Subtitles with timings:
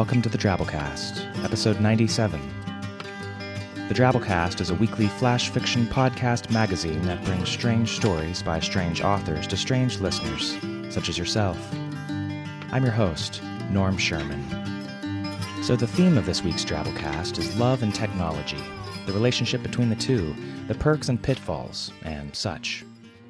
[0.00, 2.40] Welcome to the Drabblecast, episode 97.
[3.88, 9.02] The Drabblecast is a weekly flash fiction podcast magazine that brings strange stories by strange
[9.02, 10.56] authors to strange listeners,
[10.88, 11.58] such as yourself.
[12.72, 14.42] I'm your host, Norm Sherman.
[15.62, 18.64] So, the theme of this week's Drabblecast is love and technology,
[19.04, 20.34] the relationship between the two,
[20.66, 22.86] the perks and pitfalls, and such.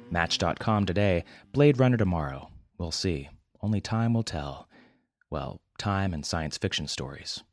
[0.09, 2.49] Match.com today, Blade Runner tomorrow.
[2.77, 3.27] We'll see.
[3.61, 4.69] Only time will tell.
[5.29, 7.43] Well, time and science fiction stories.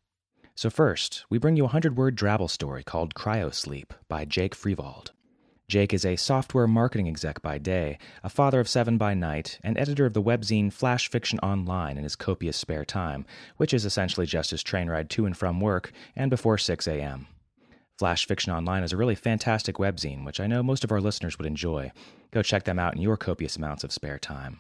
[0.54, 5.12] So, first, we bring you a 100 word Drabble story called Cryosleep by Jake Freivald.
[5.66, 9.78] Jake is a software marketing exec by day, a father of seven by night, and
[9.78, 13.24] editor of the webzine Flash Fiction Online in his copious spare time,
[13.56, 17.26] which is essentially just his train ride to and from work and before 6 a.m.
[17.98, 21.36] Flash Fiction Online is a really fantastic webzine, which I know most of our listeners
[21.38, 21.92] would enjoy.
[22.30, 24.58] Go check them out in your copious amounts of spare time.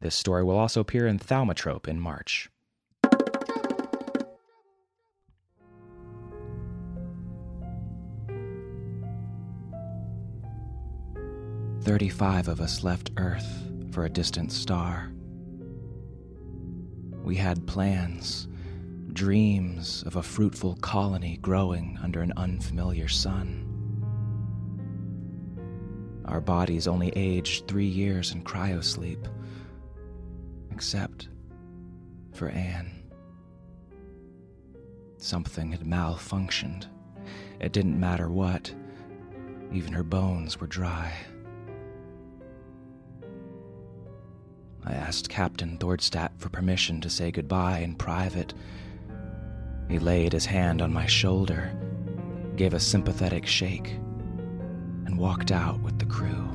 [0.00, 2.48] This story will also appear in Thaumatrope in March.
[11.84, 13.46] Thirty-five of us left Earth
[13.90, 15.12] for a distant star.
[17.22, 18.48] We had plans,
[19.12, 23.70] dreams of a fruitful colony growing under an unfamiliar sun.
[26.24, 29.28] Our bodies only aged three years in cryosleep,
[30.72, 31.28] except
[32.32, 33.02] for Anne.
[35.18, 36.86] Something had malfunctioned.
[37.60, 38.72] It didn't matter what,
[39.70, 41.12] even her bones were dry.
[44.86, 48.52] I asked Captain Thordstadt for permission to say goodbye in private.
[49.88, 51.72] He laid his hand on my shoulder,
[52.56, 53.88] gave a sympathetic shake,
[55.06, 56.48] and walked out with the crew.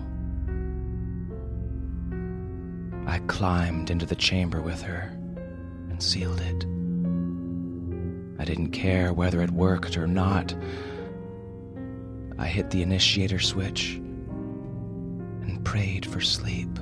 [3.08, 5.12] I climbed into the chamber with her
[5.90, 6.66] and sealed it.
[8.40, 10.54] I didn't care whether it worked or not.
[12.38, 16.80] I hit the initiator switch and prayed for sleep.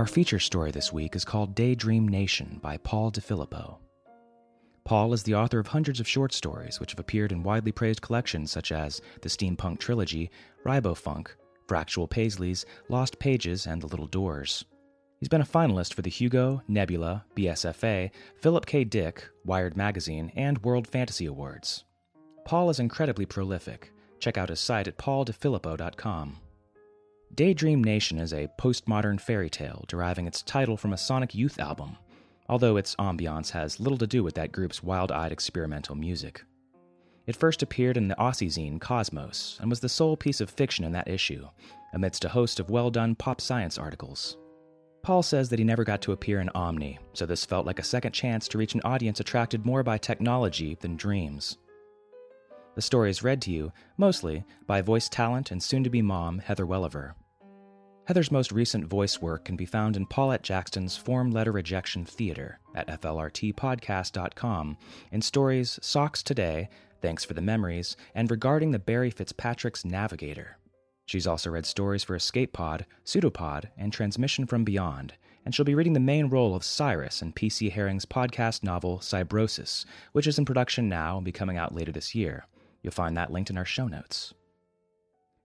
[0.00, 3.80] Our feature story this week is called Daydream Nation by Paul Di Filippo.
[4.82, 8.00] Paul is the author of hundreds of short stories which have appeared in widely praised
[8.00, 10.30] collections such as the Steampunk Trilogy,
[10.64, 11.28] Ribofunk,
[11.68, 14.64] Fractal Paisleys, Lost Pages, and The Little Doors.
[15.18, 18.84] He's been a finalist for the Hugo, Nebula, BSFA, Philip K.
[18.84, 21.84] Dick, Wired Magazine, and World Fantasy Awards.
[22.46, 23.92] Paul is incredibly prolific.
[24.18, 26.38] Check out his site at pauldefilippo.com.
[27.34, 31.96] Daydream Nation is a postmodern fairy tale deriving its title from a Sonic Youth album,
[32.48, 36.42] although its ambiance has little to do with that group's wild eyed experimental music.
[37.26, 40.84] It first appeared in the Aussie zine Cosmos and was the sole piece of fiction
[40.84, 41.46] in that issue,
[41.94, 44.36] amidst a host of well done pop science articles.
[45.02, 47.84] Paul says that he never got to appear in Omni, so this felt like a
[47.84, 51.58] second chance to reach an audience attracted more by technology than dreams.
[52.74, 56.40] The story is read to you, mostly, by voice talent and soon to be mom
[56.40, 57.14] Heather Welliver.
[58.10, 62.58] Heather's most recent voice work can be found in Paulette Jackson's Form Letter Rejection Theater
[62.74, 64.76] at FLRTpodcast.com
[65.12, 66.68] in stories Socks Today,
[67.00, 70.58] Thanks for the Memories, and Regarding the Barry Fitzpatrick's Navigator.
[71.06, 75.14] She's also read stories for Escape Pod, Pseudopod, and Transmission from Beyond,
[75.44, 77.70] and she'll be reading the main role of Cyrus in P.C.
[77.70, 82.12] Haring's podcast novel Cybrosis, which is in production now and be coming out later this
[82.16, 82.48] year.
[82.82, 84.34] You'll find that linked in our show notes.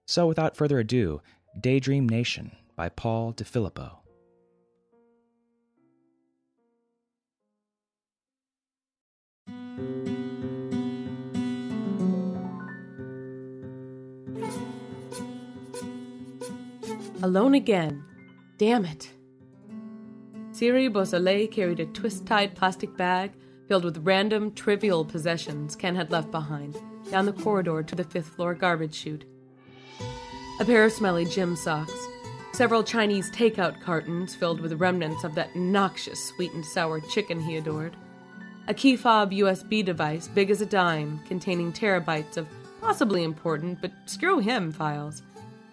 [0.08, 1.22] So, without further ado,
[1.60, 4.00] Daydream Nation by Paul Di Filippo.
[17.24, 18.04] Alone again.
[18.58, 19.10] Damn it.
[20.52, 23.32] Siri Beausoleil carried a twist tied plastic bag
[23.68, 26.78] filled with random, trivial possessions Ken had left behind
[27.10, 29.26] down the corridor to the fifth floor garbage chute
[30.58, 32.08] a pair of smelly gym socks,
[32.54, 37.58] several Chinese takeout cartons filled with remnants of that noxious sweet and sour chicken he
[37.58, 37.98] adored,
[38.70, 42.48] a key fob USB device big as a dime containing terabytes of
[42.80, 45.24] possibly important but screw him files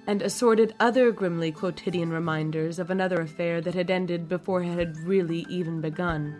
[0.08, 4.96] and assorted other grimly quotidian reminders of another affair that had ended before it had
[5.04, 6.34] really even begun.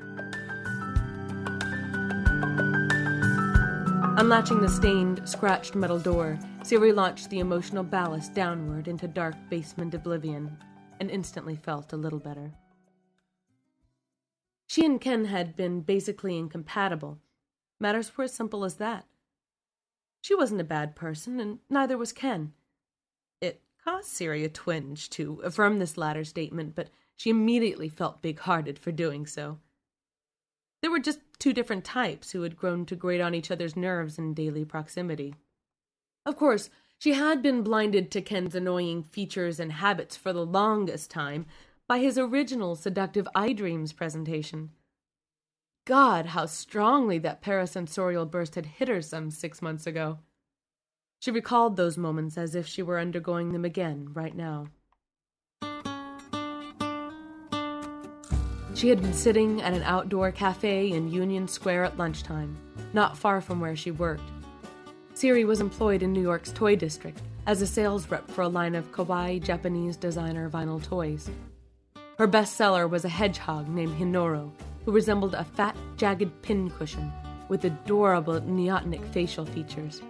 [4.19, 9.95] Unlatching the stained, scratched metal door, Siri launched the emotional ballast downward into dark basement
[9.95, 10.57] oblivion
[11.01, 12.53] and instantly felt a little better.
[14.69, 17.19] She and Ken had been basically incompatible.
[17.81, 19.07] Matters were as simple as that.
[20.23, 22.53] She wasn't a bad person, and neither was Ken
[23.41, 28.39] It caused Siri a twinge to affirm this latter statement, but she immediately felt big
[28.39, 29.59] hearted for doing so.
[30.81, 34.17] There were just two different types who had grown to grate on each other's nerves
[34.17, 35.35] in daily proximity.
[36.25, 41.11] Of course, she had been blinded to Ken's annoying features and habits for the longest
[41.11, 41.47] time
[41.89, 44.71] by his original seductive iDreams presentation.
[45.85, 50.21] God, how strongly that parasensorial burst had hit her some six months ago.
[51.19, 54.69] She recalled those moments as if she were undergoing them again right now.
[58.75, 62.57] She had been sitting at an outdoor cafe in Union Square at lunchtime,
[62.93, 64.23] not far from where she worked.
[65.23, 68.75] Siri was employed in New York's toy district as a sales rep for a line
[68.75, 71.31] of kawaii Japanese designer vinyl toys.
[72.19, 74.51] Her bestseller was a hedgehog named Hinoro,
[74.85, 77.13] who resembled a fat, jagged pincushion
[77.49, 80.03] with adorable neotenic facial features.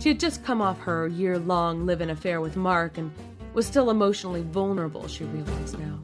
[0.00, 3.12] She had just come off her year long live in affair with Mark and
[3.54, 6.00] was still emotionally vulnerable, she realized now.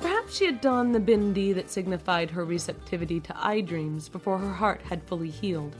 [0.00, 4.80] Perhaps she had donned the bindi that signified her receptivity to iDreams before her heart
[4.80, 5.76] had fully healed.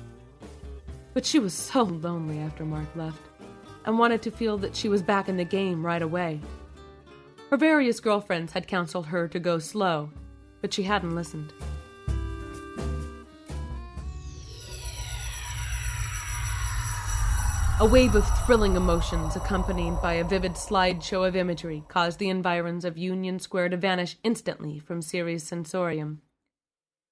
[1.16, 3.22] But she was so lonely after Mark left
[3.86, 6.42] and wanted to feel that she was back in the game right away.
[7.48, 10.10] Her various girlfriends had counseled her to go slow,
[10.60, 11.54] but she hadn't listened.
[17.80, 22.84] A wave of thrilling emotions, accompanied by a vivid slideshow of imagery, caused the environs
[22.84, 26.20] of Union Square to vanish instantly from Siri's sensorium.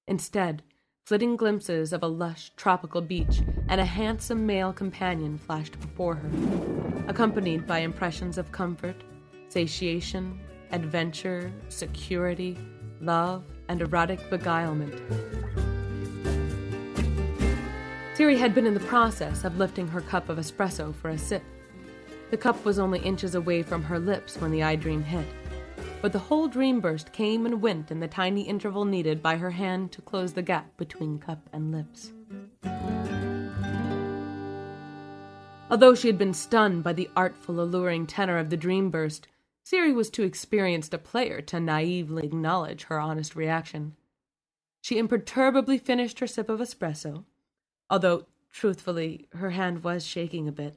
[0.06, 0.62] Instead,
[1.04, 6.30] flitting glimpses of a lush tropical beach and a handsome male companion flashed before her,
[7.08, 8.96] accompanied by impressions of comfort,
[9.48, 10.40] satiation,
[10.72, 12.56] adventure, security,
[13.02, 14.98] love, and erotic beguilement.
[18.14, 21.42] Siri had been in the process of lifting her cup of espresso for a sip.
[22.30, 25.26] The cup was only inches away from her lips when the iDream hit,
[26.02, 29.50] but the whole dream burst came and went in the tiny interval needed by her
[29.50, 32.12] hand to close the gap between cup and lips.
[35.70, 39.28] Although she had been stunned by the artful, alluring tenor of the dream burst,
[39.64, 43.96] Siri was too experienced a player to naively acknowledge her honest reaction.
[44.82, 47.24] She imperturbably finished her sip of espresso,
[47.88, 50.76] although, truthfully, her hand was shaking a bit,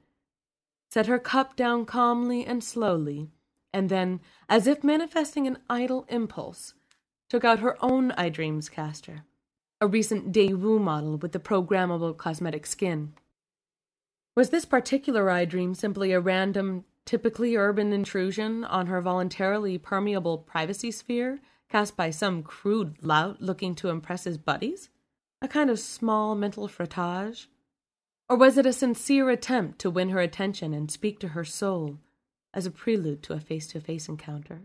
[0.90, 3.30] set her cup down calmly and slowly,
[3.74, 4.20] and then,
[4.50, 6.74] as if manifesting an idle impulse,
[7.30, 9.24] took out her own eye iDreams caster,
[9.82, 13.14] a recent Daewoo model with the programmable cosmetic skin.
[14.36, 20.92] Was this particular iDream simply a random, typically urban intrusion on her voluntarily permeable privacy
[20.92, 24.90] sphere cast by some crude lout looking to impress his buddies?
[25.42, 27.48] a kind of small mental frottage?
[28.30, 32.00] Or was it a sincere attempt to win her attention and speak to her soul
[32.58, 34.64] as a prelude to a face to face encounter?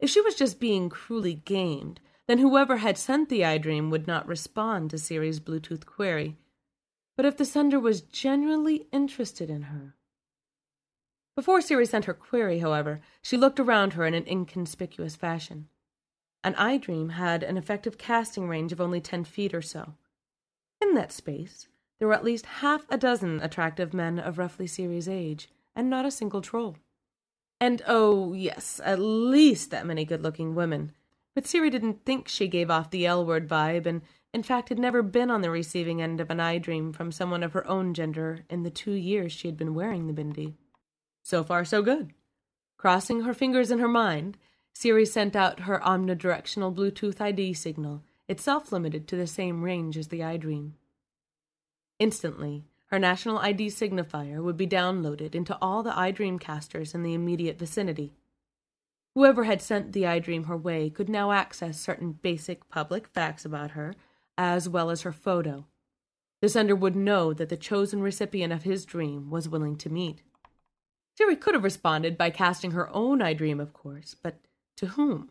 [0.00, 4.26] If she was just being cruelly gamed, then whoever had sent the iDream would not
[4.26, 6.38] respond to Siri's Bluetooth query.
[7.16, 9.94] But if the sender was genuinely interested in her.
[11.36, 15.68] Before Siri sent her query, however, she looked around her in an inconspicuous fashion.
[16.42, 19.94] An iDream had an effective casting range of only 10 feet or so.
[20.80, 21.68] In that space,
[22.00, 26.06] there were at least half a dozen attractive men of roughly Siri's age, and not
[26.06, 26.76] a single troll.
[27.60, 30.92] And oh, yes, at least that many good looking women.
[31.34, 34.02] But Siri didn't think she gave off the L word vibe, and
[34.34, 37.52] in fact had never been on the receiving end of an iDream from someone of
[37.52, 40.54] her own gender in the two years she had been wearing the bindi.
[41.22, 42.12] So far, so good.
[42.76, 44.36] Crossing her fingers in her mind,
[44.74, 50.08] Siri sent out her omnidirectional Bluetooth ID signal itself limited to the same range as
[50.08, 50.72] the iDream.
[51.98, 57.58] Instantly, her national ID signifier would be downloaded into all the iDreamcasters in the immediate
[57.58, 58.12] vicinity.
[59.14, 63.70] Whoever had sent the iDream her way could now access certain basic public facts about
[63.70, 63.94] her,
[64.36, 65.66] as well as her photo.
[66.42, 70.20] The sender would know that the chosen recipient of his dream was willing to meet.
[71.16, 74.36] Siri could have responded by casting her own iDream, of course, but
[74.76, 75.30] to whom?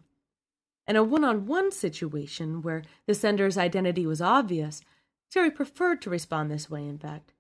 [0.88, 4.82] In a one on one situation where the sender's identity was obvious,
[5.30, 7.34] Siri preferred to respond this way, in fact.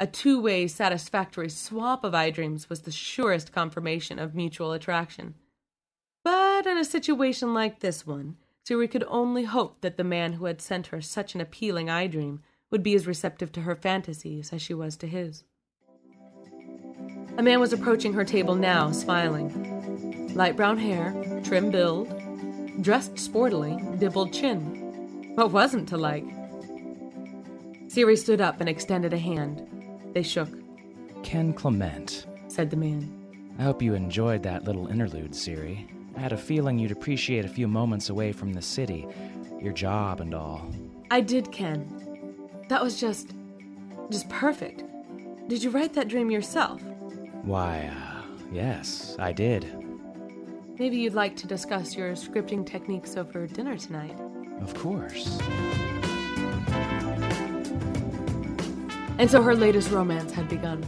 [0.00, 5.34] A two way satisfactory swap of iDreams was the surest confirmation of mutual attraction.
[6.24, 10.46] But in a situation like this one, Siri could only hope that the man who
[10.46, 14.60] had sent her such an appealing iDream would be as receptive to her fantasies as
[14.60, 15.44] she was to his.
[17.36, 20.34] A man was approaching her table now, smiling.
[20.34, 22.08] Light brown hair, trim build,
[22.82, 25.34] dressed sportily, dimpled chin.
[25.36, 26.24] What wasn't to like?
[27.88, 29.68] Siri stood up and extended a hand.
[30.14, 30.48] They shook.
[31.22, 33.10] Ken Clement, said the man.
[33.58, 35.86] I hope you enjoyed that little interlude, Siri.
[36.16, 39.06] I had a feeling you'd appreciate a few moments away from the city,
[39.60, 40.70] your job and all.
[41.10, 41.86] I did, Ken.
[42.68, 43.34] That was just.
[44.10, 44.84] just perfect.
[45.48, 46.80] Did you write that dream yourself?
[47.42, 49.66] Why, uh, yes, I did.
[50.78, 54.18] Maybe you'd like to discuss your scripting techniques over dinner tonight.
[54.60, 55.38] Of course.
[59.16, 60.82] And so her latest romance had begun.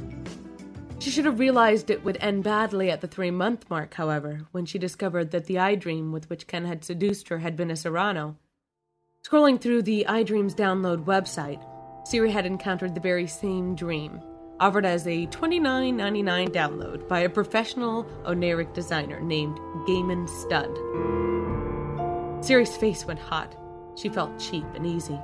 [0.99, 4.66] She should have realized it would end badly at the three month mark, however, when
[4.66, 8.37] she discovered that the iDream with which Ken had seduced her had been a Cyrano.
[9.25, 11.64] Scrolling through the iDreams download website,
[12.06, 14.21] Siri had encountered the very same dream,
[14.59, 20.75] offered as a $29.99 download by a professional oniric designer named Gaiman Stud.
[22.45, 23.56] Siri's face went hot.
[23.97, 25.21] She felt cheap and easy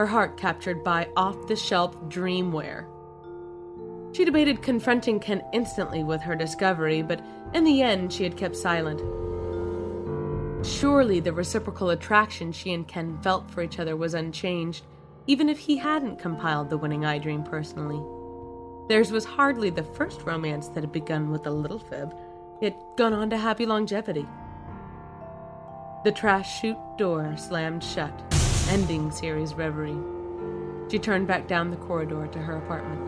[0.00, 2.86] her heart captured by off the shelf dreamwear.
[4.16, 8.56] She debated confronting Ken instantly with her discovery, but in the end, she had kept
[8.56, 8.98] silent.
[10.64, 14.86] Surely the reciprocal attraction she and Ken felt for each other was unchanged,
[15.26, 18.02] even if he hadn't compiled the winning iDream personally.
[18.88, 22.14] Theirs was hardly the first romance that had begun with a little fib,
[22.62, 24.26] yet gone on to happy longevity.
[26.04, 28.39] The trash chute door slammed shut
[28.70, 29.98] ending Siri's reverie.
[30.88, 33.00] She turned back down the corridor to her apartment.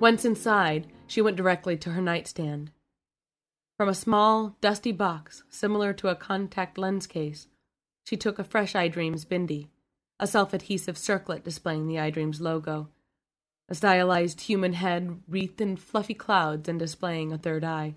[0.00, 2.70] Once inside, she went directly to her nightstand.
[3.76, 7.48] From a small, dusty box, similar to a contact lens case,
[8.04, 9.68] she took a fresh iDreams bindi,
[10.18, 12.88] a self adhesive circlet displaying the iDreams logo,
[13.68, 17.96] a stylized human head wreathed in fluffy clouds and displaying a third eye.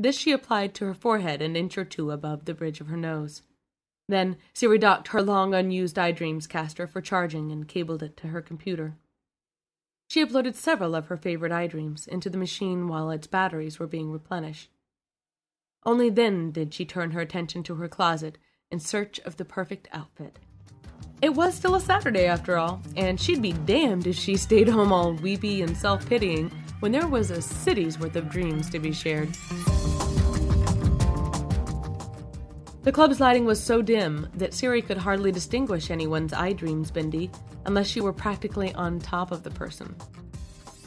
[0.00, 2.96] This she applied to her forehead an inch or two above the bridge of her
[2.96, 3.42] nose.
[4.08, 8.40] Then Siri docked her long unused iDreams caster for charging and cabled it to her
[8.40, 8.96] computer.
[10.08, 14.10] She uploaded several of her favorite iDreams into the machine while its batteries were being
[14.10, 14.70] replenished.
[15.84, 18.38] Only then did she turn her attention to her closet
[18.70, 20.38] in search of the perfect outfit.
[21.20, 24.94] It was still a Saturday after all, and she'd be damned if she stayed home
[24.94, 28.92] all weepy and self pitying when there was a city's worth of dreams to be
[28.92, 29.28] shared.
[32.82, 37.30] The club's lighting was so dim that Siri could hardly distinguish anyone's iDreams bindi
[37.66, 39.94] unless she were practically on top of the person.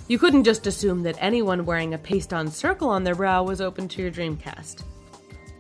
[0.08, 3.62] You couldn't just assume that anyone wearing a paste on circle on their brow was
[3.62, 4.82] open to your Dreamcast.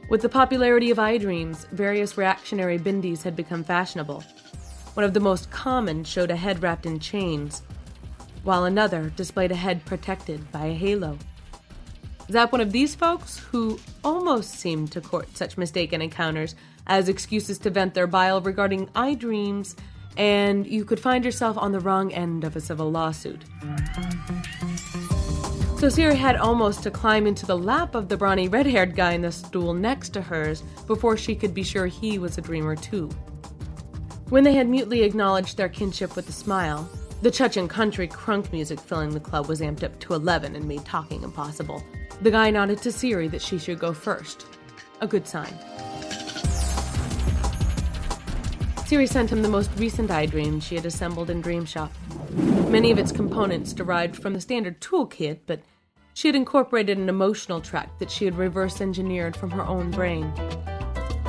[0.09, 4.23] With the popularity of iDreams, various reactionary bindis had become fashionable.
[4.95, 7.61] One of the most common showed a head wrapped in chains,
[8.43, 11.17] while another displayed a head protected by a halo.
[12.33, 16.55] Zap one of these folks who almost seemed to court such mistaken encounters
[16.87, 19.75] as excuses to vent their bile regarding iDreams,
[20.17, 23.43] and you could find yourself on the wrong end of a civil lawsuit.
[25.77, 29.11] So Siri had almost to climb into the lap of the brawny red haired guy
[29.11, 32.75] in the stool next to hers before she could be sure he was a dreamer
[32.75, 33.09] too.
[34.29, 36.89] When they had mutely acknowledged their kinship with a smile,
[37.21, 40.83] the Chechen country crunk music filling the club was amped up to 11 and made
[40.83, 41.83] talking impossible.
[42.21, 44.45] The guy nodded to Siri that she should go first.
[45.01, 45.53] A good sign.
[48.85, 51.89] Siri sent him the most recent iDream she had assembled in Dreamshop.
[52.69, 55.61] Many of its components derived from the standard toolkit, but
[56.13, 60.31] she had incorporated an emotional track that she had reverse engineered from her own brain.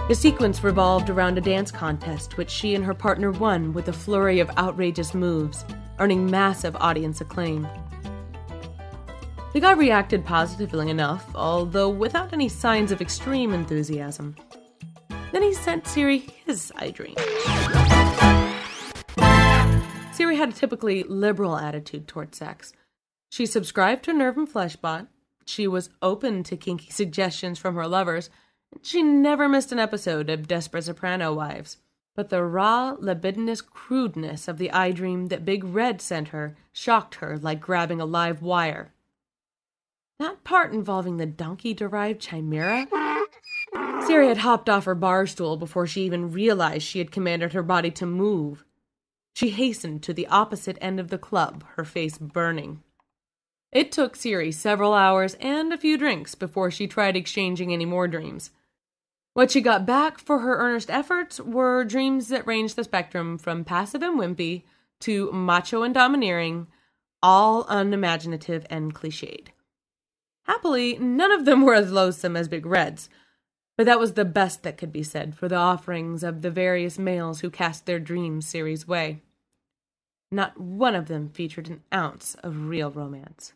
[0.09, 3.93] The sequence revolved around a dance contest, which she and her partner won with a
[3.93, 5.65] flurry of outrageous moves
[5.99, 7.67] earning massive audience acclaim.
[9.55, 14.35] The guy reacted positively enough, although without any signs of extreme enthusiasm.
[15.31, 17.15] Then he sent Siri his iDream.
[20.13, 22.73] Siri had a typically liberal attitude toward sex.
[23.31, 25.07] She subscribed to Nerve and Fleshbot.
[25.47, 28.31] She was open to kinky suggestions from her lovers.
[28.73, 31.77] and She never missed an episode of Desperate Soprano Wives.
[32.17, 37.39] But the raw, libidinous crudeness of the iDream that Big Red sent her shocked her
[37.39, 38.91] like grabbing a live wire.
[40.19, 42.87] That part involving the donkey derived chimera?
[44.07, 47.63] Siri had hopped off her bar stool before she even realized she had commanded her
[47.63, 48.65] body to move.
[49.35, 52.83] She hastened to the opposite end of the club, her face burning.
[53.73, 58.07] It took Siri several hours and a few drinks before she tried exchanging any more
[58.07, 58.53] dreams.
[59.33, 63.65] What she got back for her earnest efforts were dreams that ranged the spectrum from
[63.65, 64.63] passive and wimpy
[65.01, 66.69] to macho and domineering,
[67.21, 69.49] all unimaginative and cliched.
[70.45, 73.09] Happily, none of them were as loathsome as Big Red's,
[73.77, 76.99] but that was the best that could be said for the offerings of the various
[76.99, 79.23] males who cast their dreams Siri's way.
[80.31, 83.53] Not one of them featured an ounce of real romance.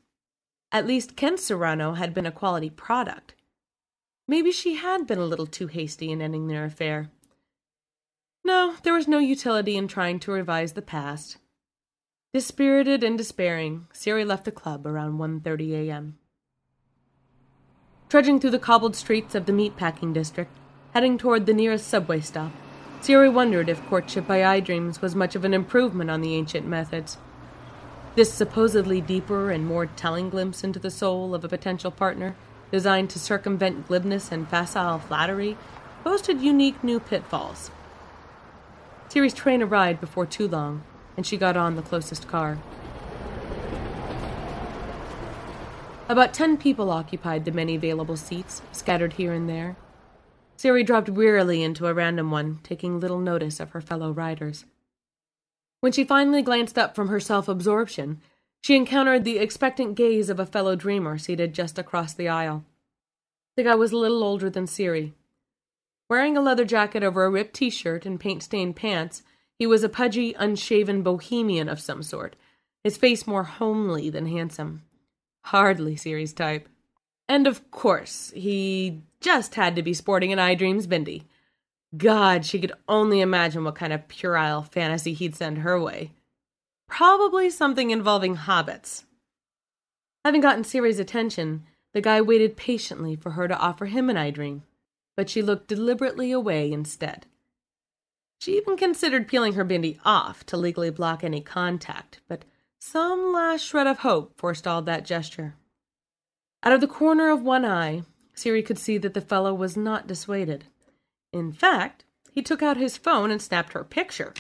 [0.71, 3.35] At least Ken Cyrano had been a quality product.
[4.26, 7.11] Maybe she had been a little too hasty in ending their affair.
[8.45, 11.38] No, there was no utility in trying to revise the past.
[12.35, 16.18] Dispirited and despairing, Siri left the club around 1:30 a.m.
[18.09, 20.50] Trudging through the cobbled streets of the meatpacking district,
[20.95, 22.53] heading toward the nearest subway stop,
[23.03, 27.19] Siri wondered if courtship by iDreams was much of an improvement on the ancient methods.
[28.17, 32.35] This supposedly deeper and more telling glimpse into the soul of a potential partner,
[32.73, 35.59] designed to circumvent glibness and facile flattery,
[36.03, 37.71] boasted unique new pitfalls.
[39.11, 40.83] Siri's train arrived before too long,
[41.15, 42.57] and she got on the closest car.
[46.09, 49.76] About ten people occupied the many available seats, scattered here and there.
[50.56, 54.65] Siri dropped wearily into a random one, taking little notice of her fellow riders.
[55.80, 58.23] When she finally glanced up from her self absorption,
[58.63, 62.65] she encountered the expectant gaze of a fellow dreamer seated just across the aisle.
[63.56, 65.13] The guy was a little older than Siri.
[66.09, 69.23] Wearing a leather jacket over a ripped t shirt and paint stained pants,
[69.59, 72.35] he was a pudgy, unshaven bohemian of some sort,
[72.82, 74.82] his face more homely than handsome.
[75.49, 76.69] Hardly Siri's type.
[77.26, 81.25] And of course, he just had to be sporting an iDreams Bindi.
[81.97, 86.13] God, she could only imagine what kind of puerile fantasy he'd send her way.
[86.87, 89.04] Probably something involving hobbits.
[90.23, 94.61] Having gotten Siri's attention, the guy waited patiently for her to offer him an iDream,
[95.17, 97.25] but she looked deliberately away instead.
[98.39, 102.45] She even considered peeling her bindi off to legally block any contact, but
[102.78, 105.54] some last shred of hope forestalled that gesture.
[106.62, 108.02] Out of the corner of one eye,
[108.34, 110.64] Siri could see that the fellow was not dissuaded.
[111.32, 114.32] In fact, he took out his phone and snapped her picture.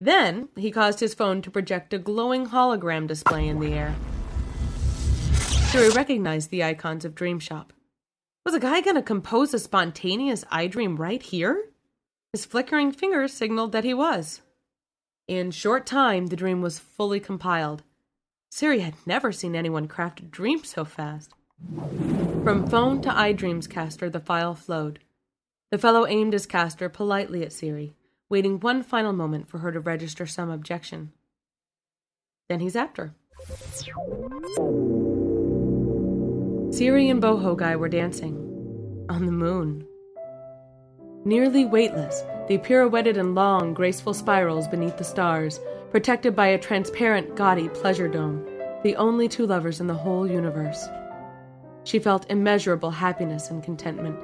[0.00, 3.94] Then he caused his phone to project a glowing hologram display in the air.
[5.70, 7.72] Siri recognized the icons of Dream Shop.
[8.44, 11.66] Was a guy going to compose a spontaneous iDream right here?
[12.32, 14.40] His flickering fingers signaled that he was.
[15.30, 17.84] In short time, the dream was fully compiled.
[18.50, 21.30] Siri had never seen anyone craft a dream so fast.
[22.42, 24.98] From phone to iDreams caster, the file flowed.
[25.70, 27.94] The fellow aimed his caster politely at Siri,
[28.28, 31.12] waiting one final moment for her to register some objection.
[32.48, 33.14] Then he zapped her.
[36.72, 39.86] Siri and Boho Guy were dancing on the moon.
[41.24, 45.60] Nearly weightless, they pirouetted in long, graceful spirals beneath the stars,
[45.92, 48.44] protected by a transparent, gaudy pleasure dome,
[48.82, 50.88] the only two lovers in the whole universe.
[51.84, 54.18] She felt immeasurable happiness and contentment.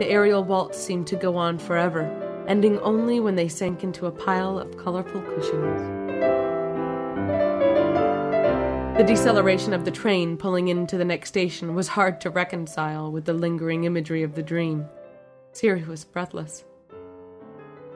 [0.00, 4.10] The aerial waltz seemed to go on forever, ending only when they sank into a
[4.10, 5.80] pile of colorful cushions.
[8.98, 13.26] The deceleration of the train pulling into the next station was hard to reconcile with
[13.26, 14.86] the lingering imagery of the dream.
[15.52, 16.64] Siri was breathless.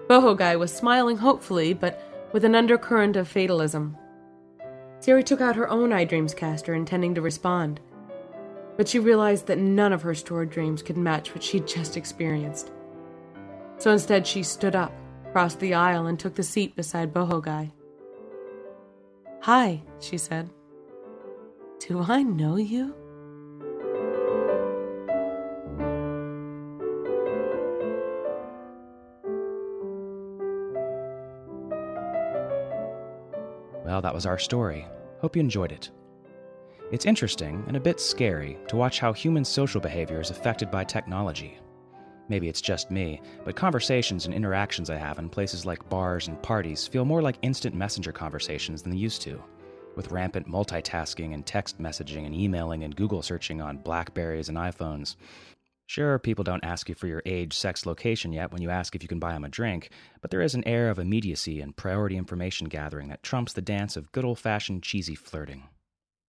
[0.08, 3.96] Boho Guy was smiling hopefully, but with an undercurrent of fatalism.
[5.00, 7.80] Siri took out her own iDreams caster, intending to respond.
[8.76, 12.70] But she realized that none of her stored dreams could match what she'd just experienced.
[13.76, 14.92] So instead, she stood up,
[15.32, 17.72] crossed the aisle, and took the seat beside Boho Guy.
[19.42, 20.50] Hi, she said.
[21.80, 22.94] Do I know you?
[33.98, 34.86] Well, that was our story.
[35.20, 35.90] Hope you enjoyed it.
[36.92, 40.84] It's interesting and a bit scary to watch how human social behavior is affected by
[40.84, 41.58] technology.
[42.28, 46.40] Maybe it's just me, but conversations and interactions I have in places like bars and
[46.40, 49.42] parties feel more like instant messenger conversations than they used to,
[49.96, 55.16] with rampant multitasking and text messaging and emailing and Google searching on Blackberries and iPhones.
[55.88, 59.02] Sure, people don't ask you for your age, sex, location yet when you ask if
[59.02, 59.88] you can buy them a drink,
[60.20, 63.96] but there is an air of immediacy and priority information gathering that trumps the dance
[63.96, 65.66] of good old fashioned cheesy flirting.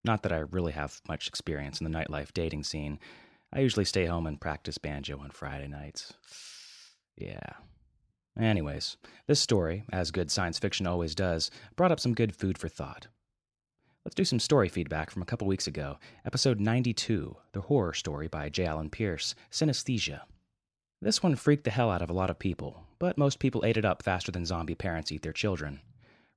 [0.05, 2.99] Not that I really have much experience in the nightlife dating scene.
[3.51, 6.13] I usually stay home and practice banjo on Friday nights.
[7.17, 7.51] Yeah.
[8.39, 8.95] Anyways,
[9.27, 13.07] this story, as good science fiction always does, brought up some good food for thought.
[14.05, 18.29] Let's do some story feedback from a couple weeks ago, episode 92, The Horror Story
[18.29, 18.65] by J.
[18.65, 20.21] Allen Pierce, Synesthesia.
[21.01, 23.75] This one freaked the hell out of a lot of people, but most people ate
[23.75, 25.81] it up faster than zombie parents eat their children.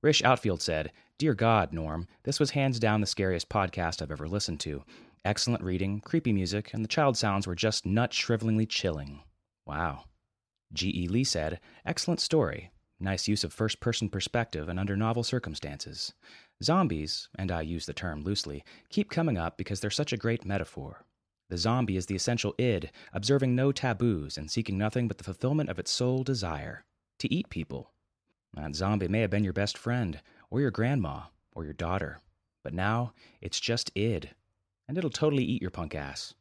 [0.01, 4.27] Rish Outfield said, Dear God, Norm, this was hands down the scariest podcast I've ever
[4.27, 4.83] listened to,
[5.23, 9.21] Excellent reading, creepy music, and the child sounds were just nut shrivelingly chilling.
[9.65, 10.03] Wow.
[10.73, 11.07] G.E.
[11.07, 12.71] Lee said, Excellent story.
[12.99, 16.13] Nice use of first person perspective and under novel circumstances.
[16.61, 20.45] Zombies, and I use the term loosely, keep coming up because they're such a great
[20.45, 21.05] metaphor.
[21.49, 25.69] The zombie is the essential id, observing no taboos and seeking nothing but the fulfillment
[25.69, 26.83] of its sole desire
[27.19, 27.91] to eat people.
[28.53, 32.19] That zombie may have been your best friend, or your grandma, or your daughter.
[32.63, 34.31] But now, it's just id
[34.87, 36.33] and it'll totally eat your punk ass.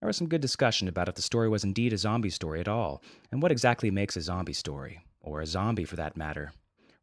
[0.00, 2.68] There was some good discussion about if the story was indeed a zombie story at
[2.68, 6.52] all, and what exactly makes a zombie story, or a zombie for that matter.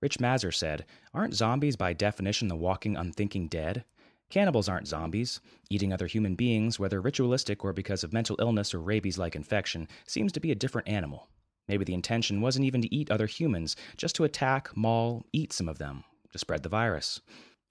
[0.05, 3.85] Rich Mazur said, Aren't zombies by definition the walking, unthinking dead?
[4.29, 5.41] Cannibals aren't zombies.
[5.71, 9.87] Eating other human beings, whether ritualistic or because of mental illness or rabies like infection,
[10.05, 11.27] seems to be a different animal.
[11.67, 15.67] Maybe the intention wasn't even to eat other humans, just to attack, maul, eat some
[15.67, 17.19] of them, to spread the virus.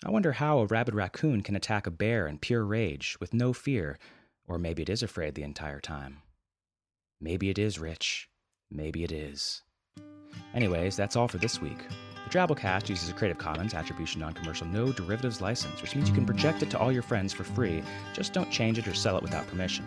[0.04, 3.52] I wonder how a rabid raccoon can attack a bear in pure rage, with no
[3.52, 3.96] fear,
[4.48, 6.22] or maybe it is afraid the entire time.
[7.20, 8.28] Maybe it is, Rich.
[8.72, 9.62] Maybe it is.
[10.52, 11.78] Anyways, that's all for this week.
[12.24, 16.14] The Drabblecast uses a Creative Commons Attribution Non Commercial No Derivatives license, which means you
[16.14, 17.82] can project it to all your friends for free,
[18.12, 19.86] just don't change it or sell it without permission.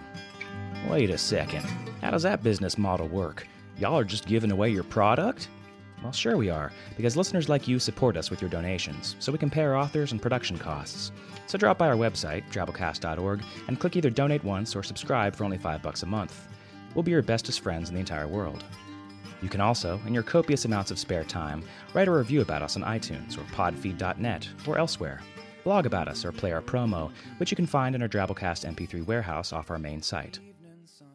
[0.87, 1.63] Wait a second.
[2.01, 3.47] How does that business model work?
[3.77, 5.49] Y'all are just giving away your product?
[6.03, 9.39] Well, sure we are, because listeners like you support us with your donations, so we
[9.39, 11.11] can pay our authors and production costs.
[11.47, 15.57] So drop by our website, drabblecast.org, and click either donate once or subscribe for only
[15.57, 16.47] five bucks a month.
[16.93, 18.63] We'll be your bestest friends in the entire world.
[19.41, 22.75] You can also, in your copious amounts of spare time, write a review about us
[22.75, 25.21] on iTunes or podfeed.net or elsewhere.
[25.63, 29.05] Blog about us or play our promo, which you can find in our Drabblecast MP3
[29.05, 30.39] warehouse off our main site.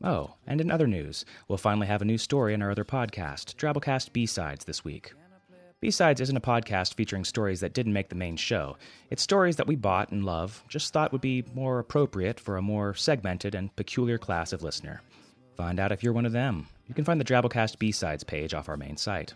[0.04, 3.54] Oh, and in other news, we'll finally have a new story in our other podcast,
[3.54, 5.12] Drabblecast B-Sides, this week.
[5.80, 8.76] B-Sides isn't a podcast featuring stories that didn't make the main show.
[9.10, 12.62] It's stories that we bought and love, just thought would be more appropriate for a
[12.62, 15.02] more segmented and peculiar class of listener.
[15.56, 16.66] Find out if you're one of them.
[16.92, 19.32] You can find the Drabblecast B-Sides page off our main site.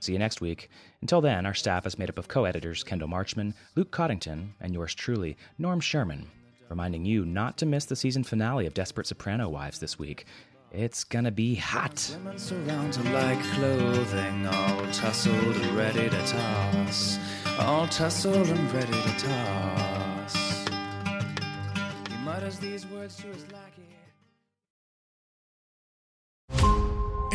[0.00, 0.70] See you next week.
[1.02, 4.94] Until then, our staff is made up of co-editors Kendall Marchman, Luke Coddington, and yours
[4.94, 6.26] truly, Norm Sherman
[6.70, 10.24] reminding you not to miss the season finale of Desperate Soprano Wives this week.
[10.72, 12.16] It's gonna be hot.
[12.24, 17.18] Women surround like clothing, all tussled and ready to toss.
[17.58, 20.64] All tussled and ready to toss.
[22.08, 24.05] He mutters these words to his lackey.